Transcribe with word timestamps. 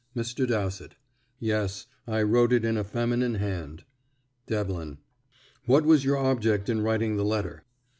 Mr. 0.15 0.47
Dowsett: 0.47 0.95
"Yes; 1.37 1.85
I 2.07 2.23
wrote 2.23 2.51
it 2.53 2.65
in 2.65 2.75
a 2.75 2.83
feminine 2.83 3.35
hand." 3.35 3.83
Devlin: 4.47 4.97
"What 5.67 5.85
was 5.85 6.03
your 6.03 6.17
object 6.17 6.69
in 6.69 6.81
writing 6.81 7.17
the 7.17 7.23
letter?" 7.23 7.65